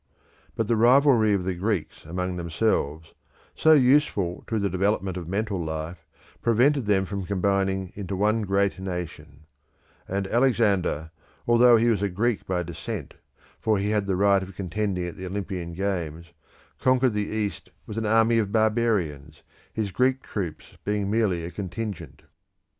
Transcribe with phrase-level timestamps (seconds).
[0.55, 3.13] But the rivalry of the Greeks among themselves,
[3.53, 6.07] so useful to the development of mental life,
[6.41, 9.45] prevented them from combining into one great nation;
[10.07, 11.11] and Alexander,
[11.45, 13.13] although he was a Greek by descent,
[13.59, 16.33] for he had the right of contending at the Olympian games,
[16.79, 22.23] conquered the East with an army of barbarians, his Greek troops being merely a contingent.